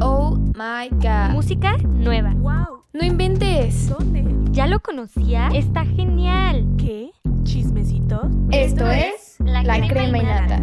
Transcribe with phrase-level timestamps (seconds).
[0.00, 1.32] Oh my god.
[1.32, 2.32] Música nueva.
[2.34, 2.84] ¡Wow!
[2.92, 3.88] No inventes.
[3.88, 4.24] ¿Dónde?
[4.50, 5.48] ¿Ya lo conocía?
[5.48, 6.66] Está genial.
[6.78, 7.12] ¿Qué?
[7.44, 8.28] ¿Chismecito?
[8.50, 10.62] Esto es La, crema, y nata.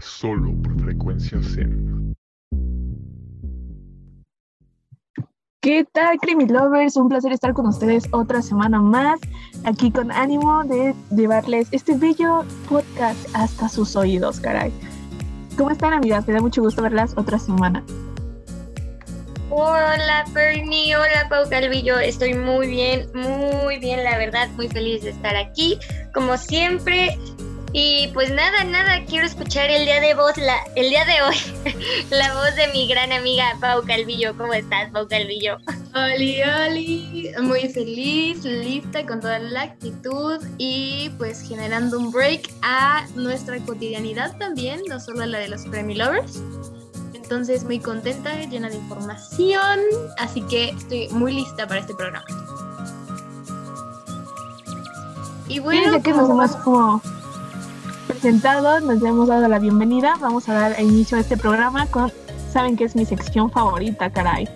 [0.00, 2.14] Solo por frecuencia Zen.
[5.60, 6.96] ¿Qué tal, Creamy Lovers?
[6.96, 9.20] Un placer estar con ustedes otra semana más,
[9.64, 14.72] aquí con ánimo de llevarles este bello podcast hasta sus oídos, caray.
[15.56, 16.26] ¿Cómo están, amigas?
[16.26, 17.84] Me da mucho gusto verlas otra semana.
[19.54, 25.10] Hola Bernie, hola Pau Calvillo, estoy muy bien, muy bien, la verdad, muy feliz de
[25.10, 25.78] estar aquí,
[26.14, 27.18] como siempre.
[27.74, 31.36] Y pues nada, nada, quiero escuchar el día de voz, la, el día de hoy,
[32.10, 34.34] la voz de mi gran amiga Pau Calvillo.
[34.38, 35.58] ¿Cómo estás, Pau Calvillo?
[35.94, 43.06] Oli, oli, muy feliz, lista con toda la actitud y pues generando un break a
[43.16, 46.40] nuestra cotidianidad también, no solo la de los Premio Lovers.
[47.32, 49.80] Entonces muy contenta, llena de información,
[50.18, 52.26] así que estoy muy lista para este programa.
[55.48, 57.00] Y bueno, ya que nos hemos como
[58.06, 62.12] presentado, nos hemos dado la bienvenida, vamos a dar inicio a este programa con,
[62.52, 64.46] saben que es mi sección favorita, caray.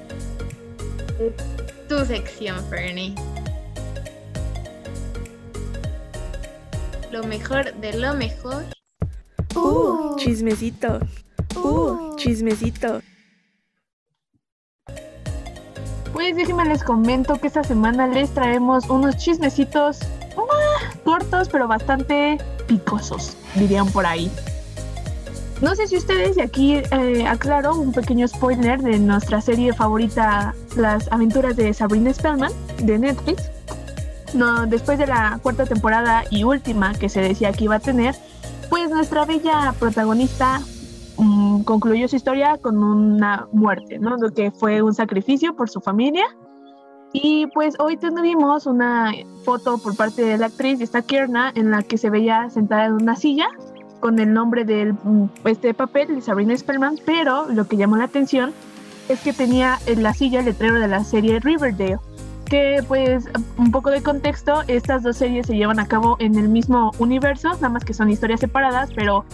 [1.89, 3.15] tu sección, Fernie.
[7.11, 8.65] Lo mejor de lo mejor.
[9.55, 11.01] Uh, chismecito.
[11.63, 13.01] Uh, chismecito.
[16.13, 19.99] Pues déjenme les comento que esta semana les traemos unos chismecitos
[20.37, 24.31] ah, cortos, pero bastante picosos, dirían por ahí.
[25.61, 30.55] No sé si ustedes, y aquí eh, aclaro un pequeño spoiler de nuestra serie favorita,
[30.77, 33.51] Las aventuras de Sabrina Spellman, de Netflix.
[34.35, 38.15] No, después de la cuarta temporada y última que se decía que iba a tener,
[38.69, 40.61] pues nuestra bella protagonista
[41.67, 44.17] concluyó su historia con una muerte, ¿no?
[44.17, 46.25] Lo que fue un sacrificio por su familia.
[47.13, 49.13] Y pues hoy tuvimos una
[49.45, 52.95] foto por parte de la actriz, esta Kierna, en la que se veía sentada en
[52.95, 53.49] una silla
[54.01, 58.05] con el nombre del mm, este papel de Sabrina Spellman, pero lo que llamó la
[58.05, 58.53] atención
[59.09, 61.99] es que tenía en la silla el letrero de la serie Riverdale,
[62.45, 63.25] que pues
[63.57, 67.49] un poco de contexto, estas dos series se llevan a cabo en el mismo universo,
[67.55, 69.25] nada más que son historias separadas, pero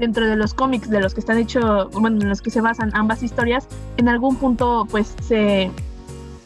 [0.00, 2.90] dentro de los cómics de los que están hechos, bueno, en los que se basan
[2.94, 3.68] ambas historias,
[3.98, 5.70] en algún punto pues se,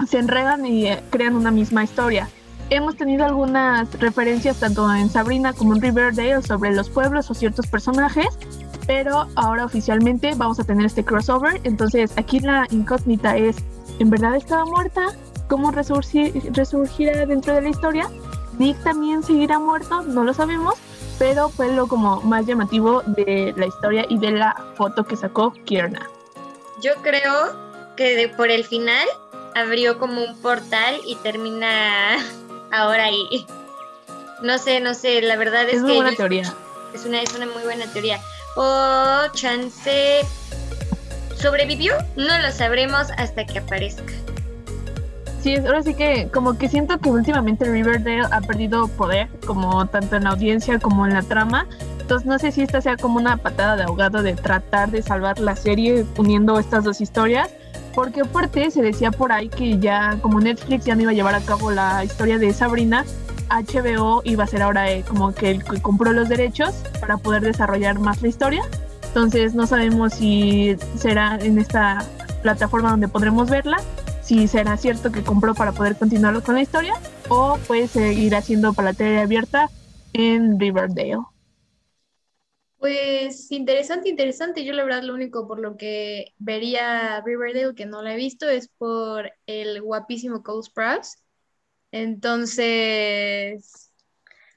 [0.07, 2.29] se enredan y eh, crean una misma historia.
[2.71, 7.67] Hemos tenido algunas referencias tanto en Sabrina como en Riverdale sobre los pueblos o ciertos
[7.67, 8.27] personajes,
[8.87, 13.57] pero ahora oficialmente vamos a tener este crossover, entonces aquí la incógnita es,
[13.99, 15.03] ¿en verdad estaba muerta?
[15.49, 18.09] ¿Cómo resurgir- resurgirá dentro de la historia?
[18.59, 20.03] ¿Nick también seguirá muerto?
[20.03, 20.75] No lo sabemos,
[21.19, 25.53] pero fue lo como más llamativo de la historia y de la foto que sacó
[25.65, 26.09] Kierna.
[26.83, 29.07] Yo creo que de- por el final
[29.55, 32.17] abrió como un portal y termina
[32.73, 33.47] ahora ahí.
[34.43, 36.55] No sé, no sé, la verdad es, Es que buena yo- teoría.
[36.93, 38.21] es una, es una muy buena teoría.
[38.57, 40.21] O chance
[41.37, 44.13] sobrevivió, no lo sabremos hasta que aparezca.
[45.45, 49.85] Sí, es- ahora sí que como que siento que últimamente Riverdale ha perdido poder, como
[49.85, 51.67] tanto en la audiencia como en la trama.
[52.01, 55.39] Entonces no sé si esta sea como una patada de ahogado de tratar de salvar
[55.39, 57.51] la serie uniendo estas dos historias.
[57.95, 61.35] Porque aparte se decía por ahí que ya como Netflix ya no iba a llevar
[61.35, 63.05] a cabo la historia de Sabrina,
[63.51, 66.71] HBO iba a ser ahora eh, como que el que compró los derechos
[67.03, 68.63] para poder desarrollar más la historia.
[69.09, 72.03] Entonces no sabemos si será en esta
[72.41, 73.77] plataforma donde podremos verla
[74.25, 76.95] si será cierto que compró para poder continuar con la historia
[77.29, 79.71] o pues seguir haciendo para la abierta
[80.15, 81.19] en Riverdale.
[82.79, 84.65] Pues interesante, interesante.
[84.65, 88.49] Yo la verdad lo único por lo que vería Riverdale que no la he visto
[88.49, 91.17] es por el guapísimo Cole Sprouse.
[91.93, 93.91] Entonces,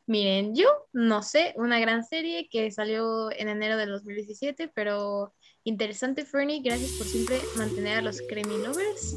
[0.08, 6.26] miren, yo no sé, una gran serie que salió en enero del 2017, pero interesante,
[6.26, 6.62] Fernie.
[6.62, 9.16] Gracias por siempre mantener a los Creamy Lovers.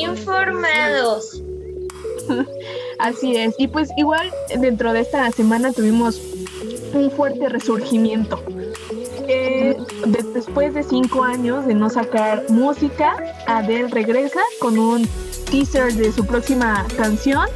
[0.00, 1.42] Informados.
[2.98, 3.54] Así es.
[3.58, 6.20] Y pues igual dentro de esta semana tuvimos
[6.92, 8.42] un fuerte resurgimiento.
[9.28, 9.76] Eh,
[10.06, 13.16] de- después de cinco años de no sacar música,
[13.46, 15.08] Adele regresa con un
[15.50, 17.46] teaser de su próxima canción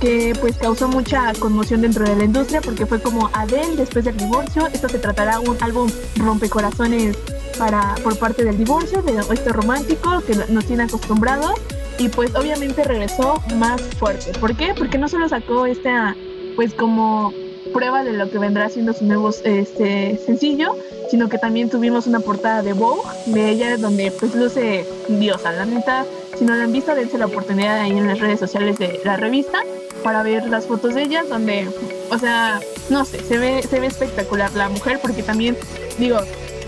[0.00, 4.16] que pues causó mucha conmoción dentro de la industria porque fue como Adele después del
[4.16, 4.66] divorcio.
[4.72, 7.16] Esto se tratará un álbum rompecorazones
[7.58, 11.52] para por parte del divorcio, de este romántico que nos tiene acostumbrados
[11.98, 14.32] y pues obviamente regresó más fuerte.
[14.38, 14.74] ¿Por qué?
[14.76, 16.16] Porque no solo sacó esta
[16.56, 17.32] pues como
[17.72, 20.76] prueba de lo que vendrá siendo su nuevo este, sencillo,
[21.10, 25.64] sino que también tuvimos una portada de Vogue de ella donde pues luce diosa, la
[25.64, 26.04] neta.
[26.38, 29.16] Si no la han visto, dense la oportunidad ahí en las redes sociales de la
[29.16, 29.62] revista
[30.02, 31.68] para ver las fotos de ella, donde,
[32.10, 32.60] o sea,
[32.90, 35.56] no sé, se ve, se ve espectacular la mujer, porque también,
[35.98, 36.18] digo,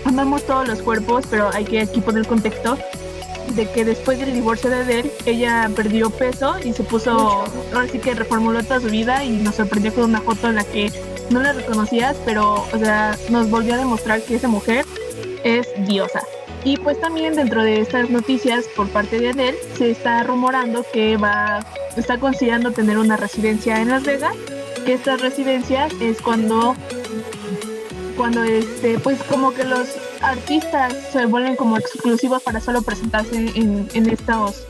[0.05, 2.77] amamos todos los cuerpos, pero hay que aquí poner contexto
[3.55, 7.43] de que después del divorcio de Adele, ella perdió peso y se puso,
[7.73, 10.63] ahora sí que reformuló toda su vida y nos sorprendió con una foto en la
[10.63, 10.91] que
[11.29, 14.85] no la reconocías, pero, o sea, nos volvió a demostrar que esa mujer
[15.43, 16.21] es diosa.
[16.63, 21.15] Y pues también dentro de estas noticias por parte de Adele se está rumorando que
[21.15, 21.63] va,
[21.95, 24.35] está considerando tener una residencia en Las Vegas,
[24.85, 26.75] que estas residencias es cuando,
[28.17, 34.09] cuando este, pues como que los artistas se vuelven como exclusivos para solo presentarse en,
[34.09, 34.65] estos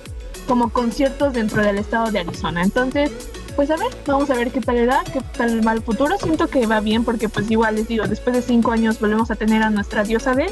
[0.47, 2.61] como conciertos dentro del estado de Arizona.
[2.61, 3.11] Entonces,
[3.55, 6.17] pues a ver, vamos a ver qué tal le da, qué tal el futuro.
[6.17, 9.35] Siento que va bien porque pues igual les digo, después de cinco años volvemos a
[9.35, 10.51] tener a nuestra diosa de.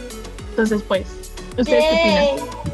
[0.50, 1.08] Entonces, pues,
[1.58, 2.74] ¿ustedes qué opinan?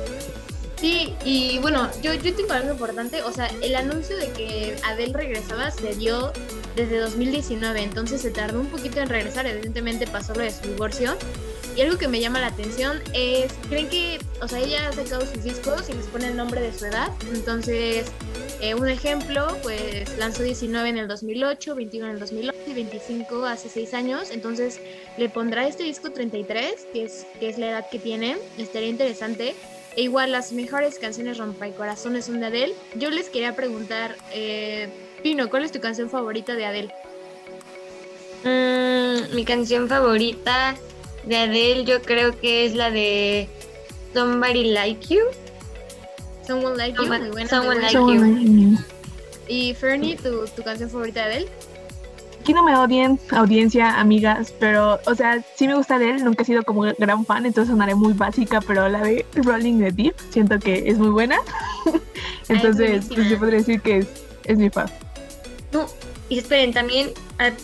[0.80, 5.12] Sí, y bueno, yo, yo tengo algo importante, o sea, el anuncio de que Adele
[5.12, 6.31] regresaba se dio
[6.77, 11.18] desde 2019, entonces se tardó un poquito en regresar, evidentemente pasó lo de su divorcio.
[11.75, 15.25] Y algo que me llama la atención es, ¿creen que, o sea, ella ha sacado
[15.25, 17.10] sus discos y les pone el nombre de su edad?
[17.33, 18.12] Entonces,
[18.62, 23.45] eh, un ejemplo, pues lanzó 19 en el 2008, 21 en el 2011 y 25
[23.45, 24.31] hace 6 años.
[24.31, 24.81] Entonces
[25.18, 28.38] le pondrá este disco 33, que es, que es la edad que tiene.
[28.57, 29.56] Estaría interesante.
[29.95, 31.39] E igual las mejores canciones
[31.77, 32.74] corazones son de Adele.
[32.95, 34.89] Yo les quería preguntar, eh,
[35.24, 36.94] Pino, ¿cuál es tu canción favorita de Adele?
[38.44, 40.75] Mm, mi canción favorita
[41.30, 43.48] de Adele yo creo que es la de
[44.14, 45.22] Somebody Like You.
[46.46, 48.46] Someone Like You, Someone- muy buena, Someone muy Like.
[48.46, 48.78] You.
[49.48, 51.48] Y Fernie, ¿tu, tu canción favorita de Adele?
[52.42, 56.42] Aquí no me odien, audiencia, amigas, pero, o sea, sí me gusta de él, nunca
[56.42, 60.16] he sido como gran fan, entonces sonaré muy básica, pero la de Rolling the Deep
[60.31, 61.38] siento que es muy buena.
[62.50, 64.08] entonces, pues yo podría decir que es,
[64.46, 64.90] es mi fan.
[66.30, 67.10] Y esperen, también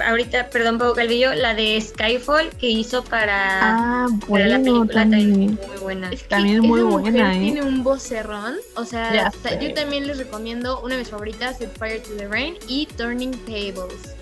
[0.04, 4.94] ahorita, perdón, Pau Calvillo, la de Skyfall que hizo para, Ah, para la bueno, película
[5.02, 5.60] también también.
[5.68, 6.10] muy buena.
[6.12, 7.40] Es que También muy esa buena, mujer ¿eh?
[7.42, 8.56] Tiene un vocerrón.
[8.76, 9.32] O sea,
[9.62, 13.32] yo también les recomiendo una de mis favoritas, Set Fire to the Rain y Turning
[13.46, 14.16] Tables.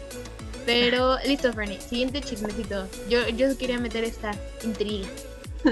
[0.66, 1.80] Pero, listo, Fernie.
[1.80, 2.86] Siguiente chismecito.
[3.10, 4.32] Yo, yo quería meter esta
[4.64, 5.08] intriga.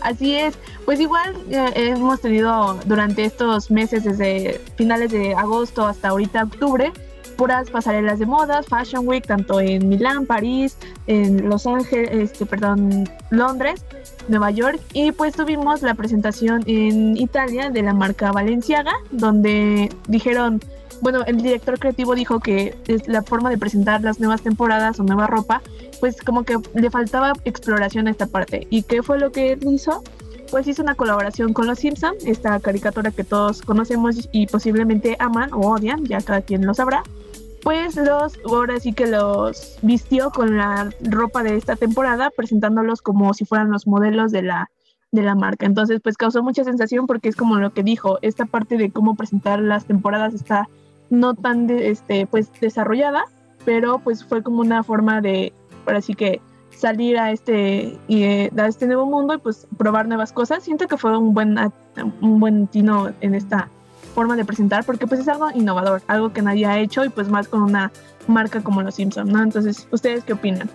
[0.00, 0.54] Así es,
[0.84, 6.92] pues igual eh, hemos tenido durante estos meses, desde finales de agosto hasta ahorita octubre,
[7.34, 10.76] puras pasarelas de modas, Fashion Week, tanto en Milán, París,
[11.06, 13.84] en Los Ángeles, este, perdón, Londres,
[14.28, 20.60] Nueva York, y pues tuvimos la presentación en Italia de la marca Balenciaga, donde dijeron,
[21.00, 22.76] bueno, el director creativo dijo que
[23.06, 25.60] la forma de presentar las nuevas temporadas o nueva ropa,
[26.00, 28.66] pues como que le faltaba exploración a esta parte.
[28.70, 30.02] ¿Y qué fue lo que hizo?
[30.50, 35.52] Pues hizo una colaboración con Los Simpson, esta caricatura que todos conocemos y posiblemente aman
[35.52, 37.02] o odian, ya cada quien lo sabrá.
[37.64, 43.32] Pues los, ahora sí que los vistió con la ropa de esta temporada, presentándolos como
[43.32, 44.70] si fueran los modelos de la,
[45.12, 45.64] de la marca.
[45.64, 49.14] Entonces, pues causó mucha sensación porque es como lo que dijo, esta parte de cómo
[49.16, 50.68] presentar las temporadas está
[51.08, 53.24] no tan de- este, pues desarrollada,
[53.64, 55.54] pero pues fue como una forma de,
[55.86, 56.42] ahora sí que
[56.76, 60.64] salir a este, y, eh, a este nuevo mundo y pues probar nuevas cosas.
[60.64, 61.56] Siento que fue un buen,
[62.20, 63.70] un buen tino en esta
[64.14, 67.28] forma de presentar porque pues es algo innovador, algo que nadie ha hecho y pues
[67.28, 67.92] más con una
[68.26, 69.42] marca como los Simpson, ¿no?
[69.42, 70.70] Entonces, ¿ustedes qué opinan?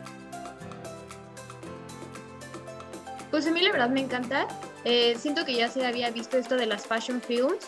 [3.31, 4.47] Pues a mí la verdad me encanta.
[4.85, 7.67] Eh, siento que ya se había visto esto de las fashion films.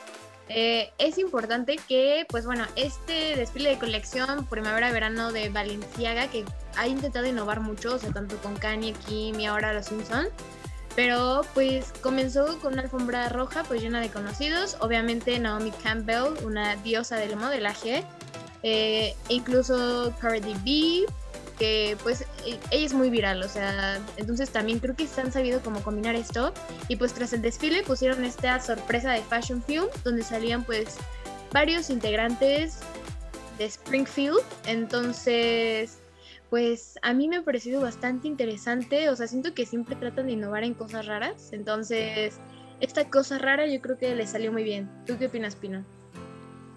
[0.49, 6.43] Eh, es importante que, pues bueno, este desfile de colección primavera-verano de Balenciaga, que
[6.75, 10.27] ha intentado innovar mucho, o sea, tanto con Kanye, Kim y ahora los Simpson,
[10.95, 16.75] pero pues comenzó con una alfombra roja, pues llena de conocidos, obviamente Naomi Campbell, una
[16.77, 18.03] diosa del modelaje,
[18.63, 21.11] eh, incluso Cardi B,
[21.57, 25.31] que pues e- ella es muy viral, o sea, entonces también creo que se han
[25.31, 26.53] sabido cómo combinar esto.
[26.87, 30.97] Y pues tras el desfile pusieron esta sorpresa de Fashion Film donde salían pues
[31.53, 32.79] varios integrantes
[33.57, 36.00] de Springfield, entonces
[36.51, 40.33] pues a mí me ha parecido bastante interesante, o sea, siento que siempre tratan de
[40.33, 42.41] innovar en cosas raras, entonces
[42.81, 44.89] esta cosa rara yo creo que le salió muy bien.
[45.07, 45.85] ¿Tú qué opinas, Pino?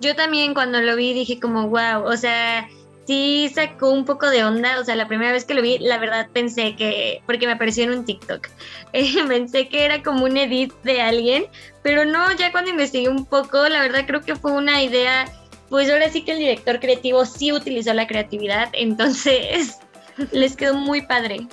[0.00, 2.68] Yo también cuando lo vi dije como, wow, o sea,
[3.04, 5.98] sí sacó un poco de onda, o sea, la primera vez que lo vi, la
[5.98, 8.48] verdad pensé que, porque me apareció en un TikTok,
[9.28, 11.46] pensé que era como un edit de alguien,
[11.82, 15.26] pero no, ya cuando investigué un poco, la verdad creo que fue una idea,
[15.74, 19.80] pues ahora sí que el director creativo sí utilizó la creatividad, entonces
[20.30, 21.48] les quedó muy padre.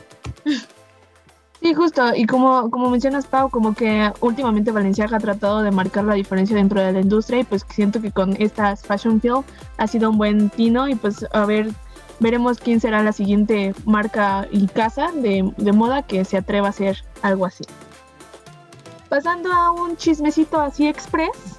[1.60, 6.04] Sí, justo, y como, como mencionas, Pau, como que últimamente Valenciaga ha tratado de marcar
[6.04, 9.42] la diferencia dentro de la industria y pues siento que con estas Fashion Film
[9.78, 11.72] ha sido un buen tino y pues a ver,
[12.20, 16.70] veremos quién será la siguiente marca y casa de, de moda que se atreva a
[16.70, 17.64] hacer algo así.
[19.10, 21.51] Pasando a un chismecito así express,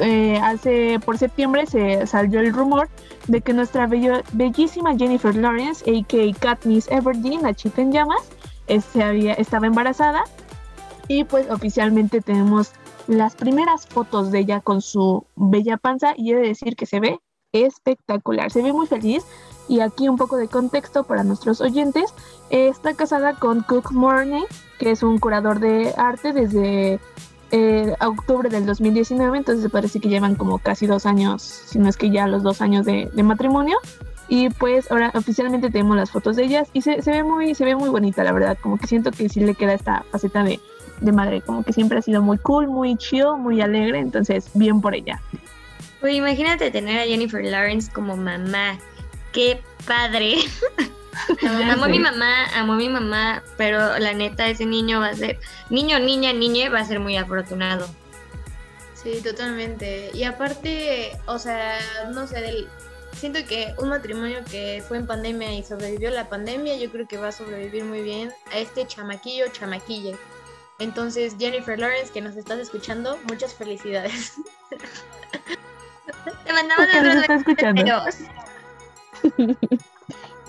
[0.00, 2.88] eh, hace por septiembre se salió el rumor
[3.28, 6.38] de que nuestra bello- bellísima Jennifer Lawrence, a.k.a.
[6.38, 8.20] Katniss Everdeen, la chica en llamas,
[8.66, 10.24] este había, estaba embarazada
[11.08, 12.72] y pues oficialmente tenemos
[13.06, 17.00] las primeras fotos de ella con su bella panza y he de decir que se
[17.00, 17.18] ve
[17.52, 19.24] espectacular, se ve muy feliz
[19.68, 22.12] y aquí un poco de contexto para nuestros oyentes,
[22.50, 24.44] está casada con Cook Morney,
[24.78, 26.98] que es un curador de arte desde
[27.50, 31.96] eh, octubre del 2019, entonces parece que llevan como casi dos años, si no es
[31.96, 33.76] que ya los dos años de, matrimonio.
[34.28, 37.64] Y pues ahora oficialmente tenemos las fotos de ellas y se, se ve muy, se
[37.64, 38.56] ve muy bonita, la verdad.
[38.60, 40.60] Como que siento que sí le queda esta faceta de,
[41.00, 44.80] de madre, como que siempre ha sido muy cool, muy chill, muy alegre, entonces bien
[44.80, 45.20] por ella.
[46.02, 48.78] Uy, imagínate tener a Jennifer Lawrence como mamá.
[49.32, 50.36] Qué padre.
[51.72, 55.14] Amo a mi mamá, amo a mi mamá, pero la neta ese niño va a
[55.14, 57.86] ser, niño, niña, niñe, va a ser muy afortunado.
[58.94, 60.10] Sí, totalmente.
[60.12, 61.78] Y aparte, o sea,
[62.12, 62.68] no sé, del-
[63.16, 67.16] siento que un matrimonio que fue en pandemia y sobrevivió la pandemia, yo creo que
[67.16, 70.16] va a sobrevivir muy bien a este chamaquillo, chamaquille.
[70.78, 74.34] Entonces, Jennifer Lawrence, que nos estás escuchando, muchas felicidades.
[76.44, 78.04] Te mandamos nuestros escuchando.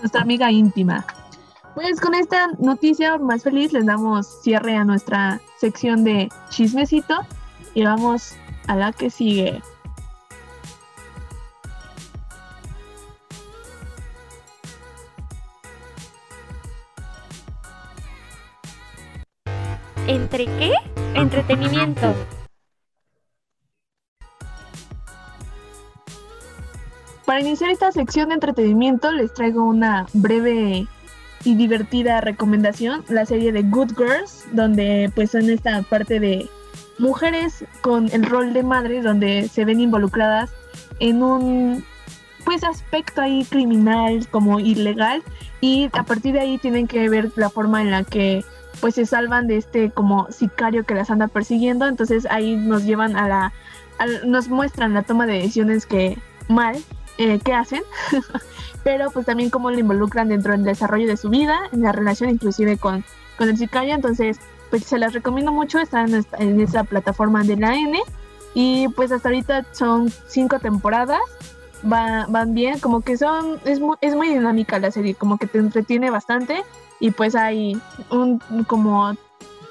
[0.02, 1.06] nuestra amiga íntima.
[1.74, 7.20] Pues con esta noticia más feliz les damos cierre a nuestra sección de chismecito
[7.72, 8.34] y vamos
[8.66, 9.62] a la que sigue.
[20.06, 20.72] ¿Entre qué?
[21.14, 22.14] Entretenimiento.
[27.32, 30.86] Para iniciar esta sección de entretenimiento les traigo una breve
[31.44, 36.50] y divertida recomendación, la serie de Good Girls, donde pues son esta parte de
[36.98, 40.50] mujeres con el rol de madre, donde se ven involucradas
[41.00, 41.82] en un
[42.44, 45.22] pues aspecto ahí criminal como ilegal
[45.62, 48.44] y a partir de ahí tienen que ver la forma en la que
[48.82, 53.16] pues se salvan de este como sicario que las anda persiguiendo, entonces ahí nos llevan
[53.16, 53.52] a la
[54.26, 56.76] nos muestran la toma de decisiones que mal
[57.18, 57.82] eh, que hacen,
[58.84, 62.30] pero pues también cómo lo involucran dentro del desarrollo de su vida, en la relación
[62.30, 63.04] inclusive con,
[63.38, 64.38] con el sicario, entonces
[64.70, 67.98] pues se las recomiendo mucho, están en en esta plataforma de la N.
[68.54, 71.20] Y pues hasta ahorita son cinco temporadas,
[71.90, 75.46] va- van bien, como que son, es muy, es muy dinámica la serie, como que
[75.46, 76.62] te entretiene bastante.
[77.00, 79.14] Y pues hay un como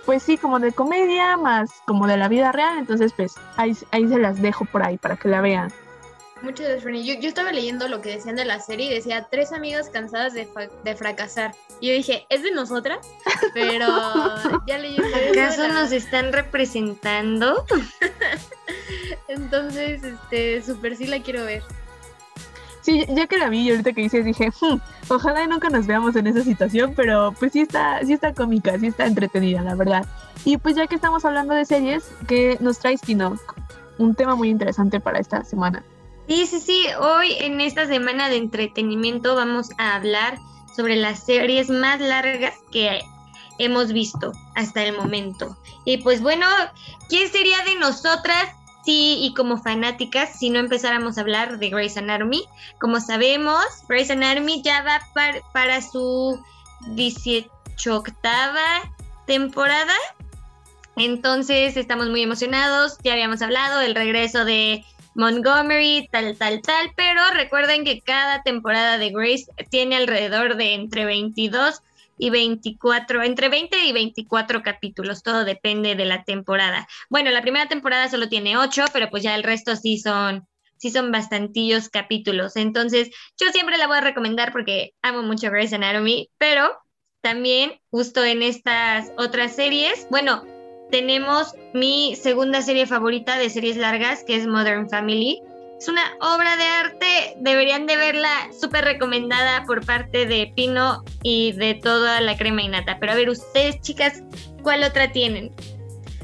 [0.06, 4.08] pues sí, como de comedia, más como de la vida real, entonces pues ahí, ahí
[4.08, 5.72] se las dejo por ahí para que la vean.
[6.42, 7.04] Muchas gracias, Fernie.
[7.06, 10.34] Yo, yo estaba leyendo lo que decían de la serie y decía tres amigas cansadas
[10.34, 11.54] de, fa- de fracasar.
[11.80, 13.00] Y yo dije, ¿es de nosotras?
[13.54, 13.88] Pero
[14.68, 17.64] ya eso, ¿Acaso la- nos están representando?
[19.28, 21.64] Entonces, este, súper sí la quiero ver.
[22.82, 24.78] Sí, ya que la vi y ahorita que dices dije, "Hmm,
[25.10, 28.78] ojalá y nunca nos veamos en esa situación, pero pues sí está, sí está cómica,
[28.80, 30.06] sí está entretenida, la verdad.
[30.46, 33.38] Y pues ya que estamos hablando de series, ¿qué nos traes, Tino?
[34.00, 35.84] Un tema muy interesante para esta semana.
[36.28, 36.86] Sí, sí, sí.
[37.00, 40.38] Hoy en esta semana de entretenimiento vamos a hablar
[40.76, 43.02] sobre las series más largas que
[43.58, 45.58] hemos visto hasta el momento.
[45.86, 46.46] Y pues bueno,
[47.10, 48.50] ¿quién sería de nosotras
[48.86, 52.46] sí y como fanáticas si no empezáramos a hablar de Grey's Anatomy?
[52.80, 56.42] Como sabemos, Grey's Anatomy ya va par- para su
[56.92, 58.04] 18
[59.26, 59.94] temporada.
[60.96, 67.22] Entonces estamos muy emocionados, ya habíamos hablado del regreso de Montgomery, tal, tal, tal, pero
[67.34, 71.82] recuerden que cada temporada de Grace tiene alrededor de entre 22
[72.18, 76.88] y 24, entre 20 y 24 capítulos, todo depende de la temporada.
[77.10, 80.90] Bueno, la primera temporada solo tiene 8, pero pues ya el resto sí son sí
[80.90, 82.56] son bastantillos capítulos.
[82.56, 86.72] Entonces, yo siempre la voy a recomendar porque amo mucho Grey's Anatomy, pero
[87.22, 90.44] también justo en estas otras series, bueno,
[90.92, 95.42] tenemos mi segunda serie favorita de series largas, que es Modern Family.
[95.80, 101.54] Es una obra de arte, deberían de verla, súper recomendada por parte de Pino y
[101.54, 102.98] de toda la crema y nata.
[103.00, 104.22] Pero a ver, ustedes chicas,
[104.62, 105.52] ¿cuál otra tienen?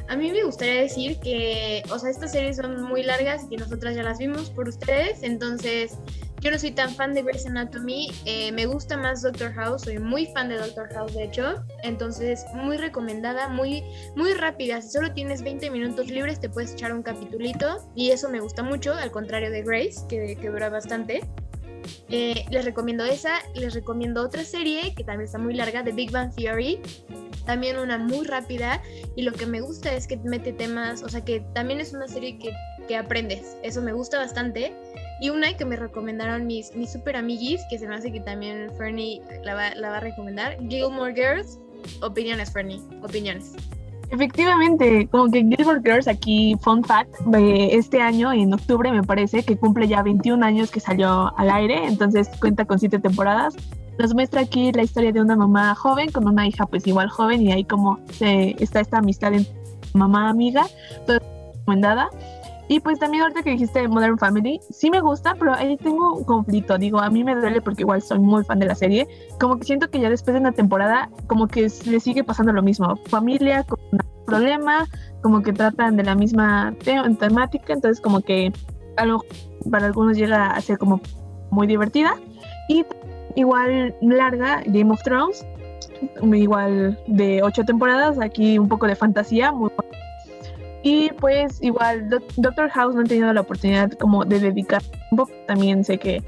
[0.10, 3.58] A mí me gustaría decir que, o sea, estas series son muy largas y que
[3.58, 5.98] nosotras ya las vimos por ustedes, entonces
[6.42, 9.98] yo no soy tan fan de Grey's Anatomy, eh, me gusta más Doctor House, soy
[9.98, 13.84] muy fan de Doctor House de hecho, entonces muy recomendada, muy,
[14.16, 17.78] muy rápida, si solo tienes 20 minutos libres te puedes echar un capitulito.
[17.96, 21.22] Y eso me gusta mucho, al contrario de Grace, que, que dura bastante.
[22.10, 26.12] Eh, les recomiendo esa, les recomiendo otra serie que también está muy larga, The Big
[26.12, 26.80] Bang Theory,
[27.46, 28.82] también una muy rápida.
[29.16, 32.08] Y lo que me gusta es que mete temas, o sea que también es una
[32.08, 32.52] serie que,
[32.88, 34.74] que aprendes, eso me gusta bastante.
[35.20, 38.72] Y una que me recomendaron mis, mis super amiguis, que se me hace que también
[38.78, 41.60] Fernie la va, la va a recomendar, Gilmore Girls,
[42.02, 43.54] opiniones Fernie, opiniones.
[44.10, 49.58] Efectivamente, como que Gilmore Girls aquí, fun fact, este año en octubre me parece que
[49.58, 53.56] cumple ya 21 años que salió al aire, entonces cuenta con siete temporadas.
[54.00, 57.42] Nos muestra aquí la historia de una mamá joven con una hija pues igual joven
[57.42, 59.54] y ahí como se, está esta amistad entre
[59.94, 60.68] mamá amiga,
[61.06, 61.20] toda
[61.56, 62.10] recomendada.
[62.70, 66.24] Y pues también ahorita que dijiste Modern Family, sí me gusta, pero ahí tengo un
[66.26, 66.78] conflicto.
[66.78, 69.08] Digo, a mí me duele porque igual soy muy fan de la serie.
[69.40, 72.62] Como que siento que ya después de una temporada, como que le sigue pasando lo
[72.62, 72.98] mismo.
[73.06, 73.80] Familia con
[74.26, 74.86] problema,
[75.22, 78.52] como que tratan de la misma te temática, entonces como que
[78.98, 79.24] a lo,
[79.72, 81.00] para algunos llega a ser como
[81.50, 82.16] muy divertida.
[82.68, 82.86] Y
[83.36, 85.46] igual larga, Game of Thrones,
[86.22, 89.70] igual de ocho temporadas, aquí un poco de fantasía, muy
[90.84, 95.84] y pues igual Doctor House no he tenido la oportunidad como de dedicar tiempo, también
[95.84, 96.24] sé que...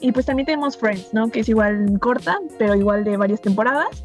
[0.00, 1.30] Y pues también tenemos Friends, ¿no?
[1.30, 4.04] Que es igual corta, pero igual de varias temporadas.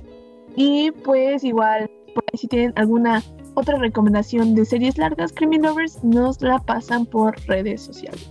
[0.56, 3.22] Y pues igual, por ahí si tienen alguna
[3.56, 8.30] otra recomendación de series largas, Creamy Lovers nos la pasan por redes sociales.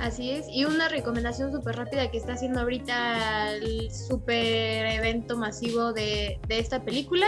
[0.00, 5.92] Así es, y una recomendación súper rápida que está haciendo ahorita el súper evento masivo
[5.92, 7.26] de, de esta película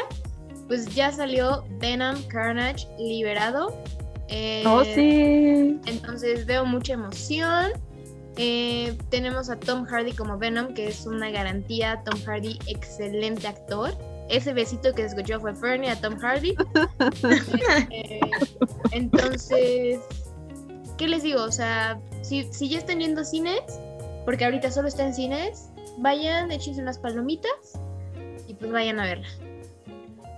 [0.68, 3.76] pues ya salió Venom Carnage liberado.
[4.28, 5.80] Eh, oh, sí.
[5.86, 7.72] Entonces veo mucha emoción.
[8.36, 12.02] Eh, tenemos a Tom Hardy como Venom, que es una garantía.
[12.04, 13.96] Tom Hardy, excelente actor.
[14.28, 16.54] Ese besito que escuchó fue Fernie a Tom Hardy.
[17.90, 18.20] Eh,
[18.92, 20.00] entonces,
[20.96, 21.42] ¿qué les digo?
[21.42, 23.62] O sea, si, si ya están yendo cines,
[24.24, 27.78] porque ahorita solo está en cines, vayan, échense unas palomitas
[28.48, 29.28] y pues vayan a verla.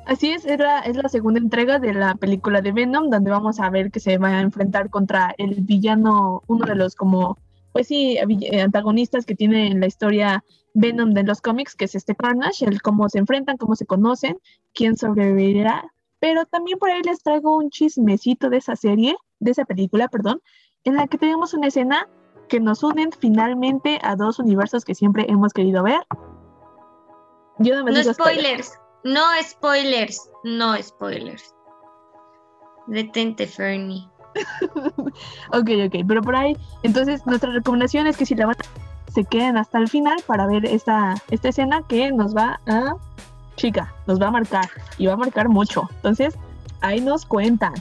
[0.06, 3.58] Así es, es la, es la segunda entrega de la película de Venom, donde vamos
[3.58, 7.38] a ver que se va a enfrentar contra el villano, uno de los como,
[7.72, 11.96] pues sí, eh, antagonistas que tiene en la historia Venom de los cómics, que es
[11.96, 14.38] este Carnage, el cómo se enfrentan, cómo se conocen,
[14.74, 15.92] quién sobrevivirá.
[16.20, 20.40] Pero también por ahí les traigo un chismecito de esa serie, de esa película, perdón,
[20.84, 22.08] en la que tenemos una escena
[22.48, 26.06] que nos unen finalmente a dos universos que siempre hemos querido ver.
[27.58, 28.78] Yo no, me no spoilers.
[29.04, 31.54] No spoilers, no spoilers.
[32.86, 34.08] Detente, Fernie.
[35.52, 39.24] ok, ok, pero por ahí, entonces nuestra recomendación es que si la van a, se
[39.24, 42.96] queden hasta el final para ver esta, esta escena que nos va a,
[43.56, 45.88] chica, nos va a marcar y va a marcar mucho.
[45.96, 46.36] Entonces,
[46.82, 47.72] ahí nos cuentan.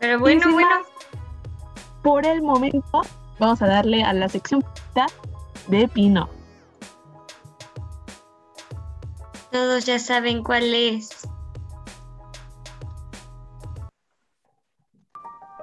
[0.00, 0.68] Pero bueno, bueno.
[2.02, 3.02] por el momento,
[3.38, 4.64] vamos a darle a la sección
[5.68, 6.28] de Pino.
[9.52, 11.28] Todos ya saben cuál es.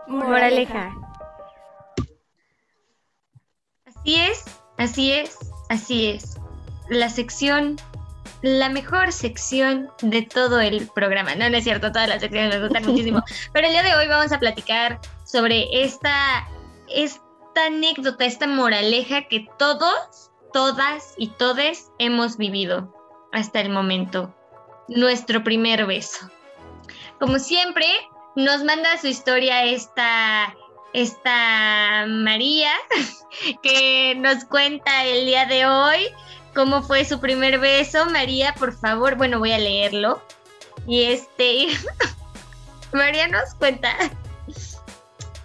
[0.08, 0.94] Moraleja.
[3.86, 4.46] Así es,
[4.78, 5.38] así es,
[5.70, 6.38] así es.
[6.90, 7.78] La sección,
[8.42, 11.36] la mejor sección de todo el programa.
[11.36, 13.24] No, no es cierto, todas las secciones me gustan muchísimo.
[13.54, 16.48] Pero el día de hoy vamos a platicar sobre esta,
[16.90, 22.97] esta anécdota, esta moraleja que todos, todas y todes hemos vivido
[23.32, 24.34] hasta el momento,
[24.88, 26.30] nuestro primer beso.
[27.20, 27.86] Como siempre,
[28.36, 30.56] nos manda su historia esta,
[30.94, 32.72] esta María,
[33.64, 36.08] que nos cuenta el día de hoy
[36.54, 38.06] cómo fue su primer beso.
[38.08, 40.22] María, por favor, bueno, voy a leerlo.
[40.88, 41.68] Y este,
[42.94, 43.96] María nos cuenta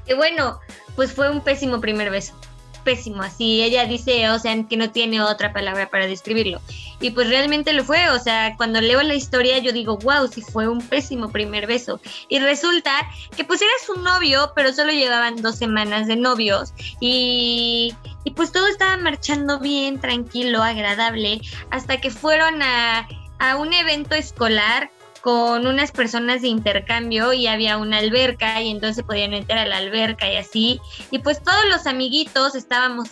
[0.07, 0.61] que bueno,
[0.97, 2.35] pues fue un pésimo primer beso
[2.83, 6.61] pésimo, así ella dice, o sea, que no tiene otra palabra para describirlo.
[7.01, 10.43] Y pues realmente lo fue, o sea, cuando leo la historia yo digo, wow, sí
[10.43, 12.01] fue un pésimo primer beso.
[12.29, 12.93] Y resulta
[13.37, 18.53] que pues era su novio, pero solo llevaban dos semanas de novios y, y pues
[18.53, 21.41] todo estaba marchando bien, tranquilo, agradable,
[21.71, 24.91] hasta que fueron a, a un evento escolar
[25.23, 29.79] con unas personas de intercambio y había una alberca y entonces podían entrar a la
[29.79, 30.81] alberca y así.
[31.11, 33.09] Y pues todos los amiguitos estábamos,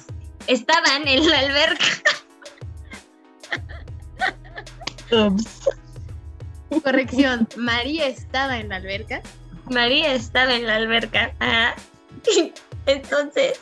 [0.48, 1.86] estaban en la alberca.
[6.82, 9.22] Corrección, María estaba en la alberca.
[9.70, 11.32] María estaba en la alberca.
[12.86, 13.60] Entonces,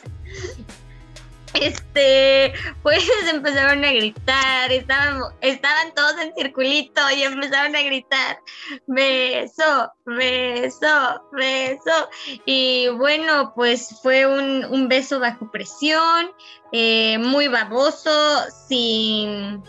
[1.53, 8.39] este, pues empezaron a gritar, estaban, estaban todos en circulito y empezaron a gritar,
[8.87, 12.09] beso, beso, beso.
[12.45, 16.31] Y bueno, pues fue un, beso bajo presión,
[16.71, 18.11] eh, muy baboso,
[18.67, 19.61] sin,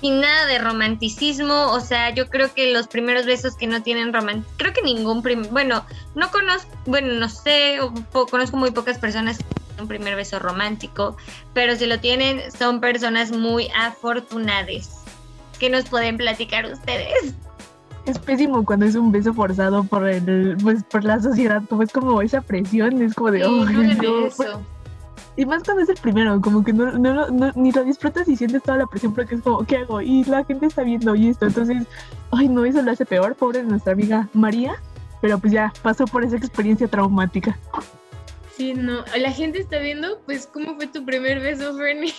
[0.00, 1.72] sin nada de romanticismo.
[1.72, 5.22] O sea, yo creo que los primeros besos que no tienen romanticismo, creo que ningún,
[5.50, 5.84] bueno,
[6.14, 7.78] no conozco, bueno, no sé,
[8.30, 11.16] conozco muy pocas personas que un primer beso romántico,
[11.54, 15.04] pero si lo tienen, son personas muy afortunadas.
[15.58, 17.34] ¿Qué nos pueden platicar ustedes?
[18.06, 21.92] Es pésimo cuando es un beso forzado por el, pues por la sociedad, como es
[21.92, 24.26] como esa presión, es como de Sí, "Ay, no hagan no".
[24.26, 24.62] eso.
[25.36, 28.36] Y más cuando es el primero, como que no, no, no- ni lo disfrutas y
[28.36, 30.00] sientes toda la presión porque es como, ¿qué hago?
[30.00, 31.84] Y la gente está viendo y esto, entonces,
[32.32, 34.74] ay no, eso lo hace peor, pobre de nuestra amiga María,
[35.20, 37.58] pero pues ya pasó por esa experiencia traumática.
[38.60, 39.02] Sí, no.
[39.18, 42.12] La gente está viendo, pues, ¿cómo fue tu primer beso, Fernie?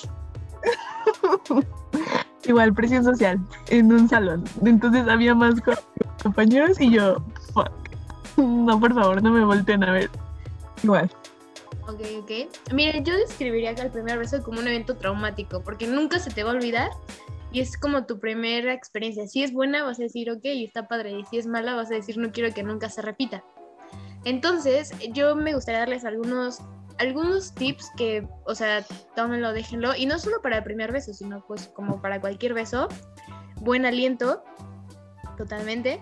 [2.45, 4.43] Igual, presión social, en un salón.
[4.65, 5.73] Entonces había más co-
[6.23, 7.23] compañeros y yo,
[7.53, 7.69] fuck.
[8.37, 10.09] No, por favor, no me volteen a ver.
[10.81, 11.11] Igual.
[11.83, 12.31] Ok, ok.
[12.73, 16.43] Mira, yo describiría que el primer beso como un evento traumático, porque nunca se te
[16.43, 16.89] va a olvidar
[17.51, 19.27] y es como tu primera experiencia.
[19.27, 21.93] Si es buena, vas a decir, ok, está padre, y si es mala, vas a
[21.93, 23.43] decir, no quiero que nunca se repita.
[24.25, 26.59] Entonces, yo me gustaría darles algunos,
[26.99, 31.43] algunos tips que, o sea, tómenlo, déjenlo, y no solo para el primer beso, sino
[31.47, 32.87] pues como para cualquier beso.
[33.57, 34.43] Buen aliento,
[35.37, 36.01] totalmente.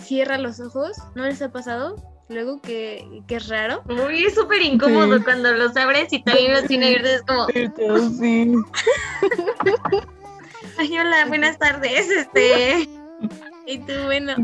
[0.00, 1.96] Cierra los ojos, ¿no les ha pasado?
[2.30, 3.82] Luego que, que es raro.
[3.88, 5.24] Uy, es súper incómodo Sí.
[5.24, 7.22] cuando los abres y también los tiene abiertos.
[7.54, 8.52] Es como, sí.
[10.78, 12.08] ay, hola, buenas tardes.
[12.10, 12.88] Este,
[13.66, 14.34] Y tú, bueno,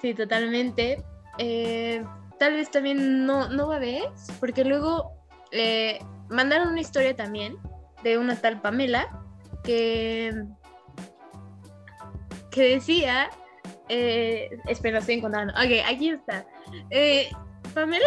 [0.00, 1.04] Sí, totalmente.
[1.38, 2.04] Eh,
[2.38, 5.12] tal vez también no, no babes, porque luego
[5.50, 7.56] eh, mandaron una historia también
[8.02, 9.22] de una tal Pamela
[9.62, 10.32] que,
[12.50, 13.30] que decía,
[13.88, 15.52] eh, espera, estoy encontrando.
[15.54, 16.44] Ok, aquí está.
[16.90, 17.30] Eh,
[17.74, 18.06] Pamela,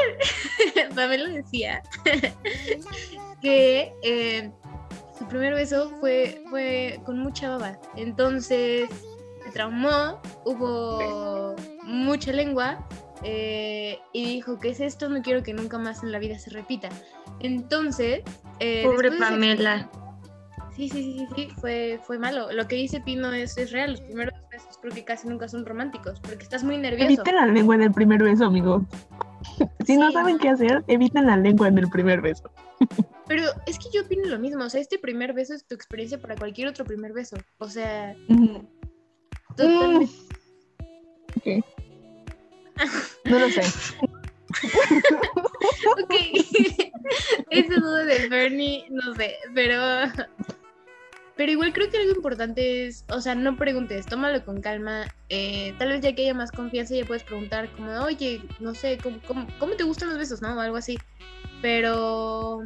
[0.95, 1.81] Pamela decía
[3.41, 4.51] que eh,
[5.17, 7.79] su primer beso fue, fue con mucha baba.
[7.95, 8.89] Entonces
[9.43, 12.85] se traumó, hubo mucha lengua
[13.23, 15.09] eh, y dijo, ¿qué es esto?
[15.09, 16.89] No quiero que nunca más en la vida se repita.
[17.39, 18.21] Entonces...
[18.59, 19.75] eh, pobre de Pamela.
[19.75, 20.01] experiencia-
[20.75, 22.51] Sí, sí, sí, sí, sí, fue, fue malo.
[22.51, 23.91] Lo que dice Pino es, es real.
[23.91, 27.05] Los primeros besos creo que casi nunca son románticos porque estás muy nervioso.
[27.13, 28.85] Eviten la lengua en el primer beso, amigo.
[29.85, 30.41] Si no saben no.
[30.41, 32.51] qué hacer, eviten la lengua en el primer beso.
[33.25, 34.65] Pero es que yo opino lo mismo.
[34.65, 37.37] O sea, este primer beso es tu experiencia para cualquier otro primer beso.
[37.59, 38.13] O sea,
[39.55, 40.11] totalmente.
[41.37, 41.65] Ok.
[43.25, 43.61] No lo sé.
[46.01, 46.13] Ok.
[47.49, 49.77] Esa duda del Bernie, no sé, pero.
[51.37, 55.11] Pero igual creo que algo importante es, o sea, no preguntes, tómalo con calma.
[55.27, 58.99] eh, tal vez ya que haya más confianza ya puedes preguntar como, oye, no sé,
[58.99, 60.55] ¿cómo, cómo, cómo te gustan los besos, no?
[60.55, 60.97] O algo así.
[61.61, 62.63] Pero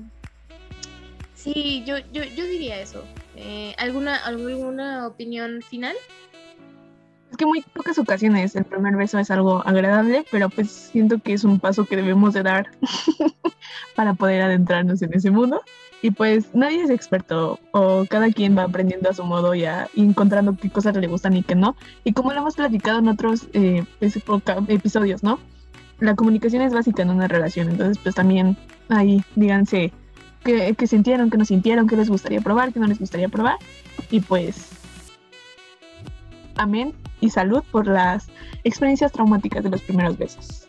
[1.33, 3.03] sí, yo, yo, yo diría eso.
[3.35, 5.95] Eh, ¿alguna, ¿Alguna opinión final?
[7.31, 11.33] Es que muy pocas ocasiones el primer beso es algo agradable, pero pues siento que
[11.33, 12.71] es un paso que debemos de dar
[13.95, 15.61] para poder adentrarnos en ese mundo.
[16.01, 19.89] Y pues nadie es experto o cada quien va aprendiendo a su modo y, a-
[19.93, 21.75] y encontrando qué cosas le gustan y qué no.
[22.05, 24.17] Y como lo hemos platicado en otros eh, pues,
[24.69, 25.39] episodios, ¿no?
[25.99, 28.55] La comunicación es básica en una relación, entonces pues también
[28.87, 29.91] ahí díganse
[30.45, 33.57] qué, qué sintieron, qué no sintieron, qué les gustaría probar, qué no les gustaría probar.
[34.09, 34.69] Y pues
[36.55, 38.27] amén y salud por las
[38.63, 40.67] experiencias traumáticas de los primeros besos.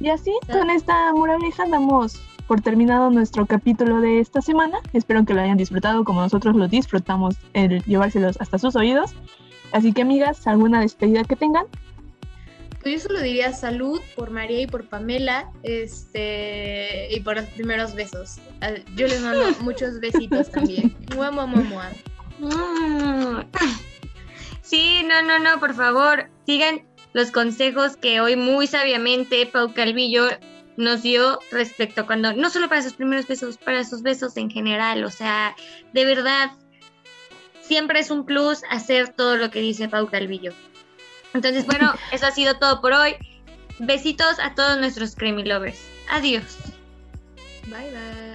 [0.00, 4.78] Y así, con esta moraleja damos por terminado nuestro capítulo de esta semana.
[4.92, 9.14] Espero que lo hayan disfrutado como nosotros lo disfrutamos el llevárselos hasta sus oídos.
[9.72, 11.66] Así que amigas, ¿alguna despedida que tengan?
[12.82, 17.94] Pues yo solo diría salud por María y por Pamela, este, y por los primeros
[17.94, 18.36] besos.
[18.94, 20.94] Yo les mando muchos besitos también.
[21.14, 21.62] Mua, mua, mua,
[22.40, 23.46] mua.
[24.74, 26.82] Sí, no, no, no, por favor, sigan
[27.12, 30.26] los consejos que hoy muy sabiamente Pau Calvillo
[30.76, 34.50] nos dio respecto a cuando, no solo para sus primeros besos, para sus besos en
[34.50, 35.54] general, o sea,
[35.92, 36.50] de verdad,
[37.60, 40.52] siempre es un plus hacer todo lo que dice Pau Calvillo.
[41.34, 43.14] Entonces, bueno, eso ha sido todo por hoy.
[43.78, 45.86] Besitos a todos nuestros Creamy Lovers.
[46.08, 46.58] Adiós.
[47.68, 48.33] Bye, bye.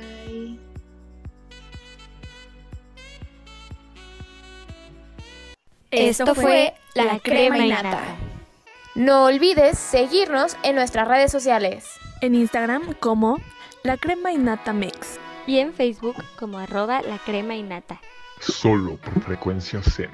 [5.91, 8.01] Esto fue La Crema y Nata.
[8.95, 11.85] No olvides seguirnos en nuestras redes sociales.
[12.21, 13.37] En Instagram como
[13.83, 15.19] La Crema Innata Mex.
[15.47, 17.99] Y en Facebook como arroba la crema innata.
[18.39, 20.11] Solo por frecuencia Zen.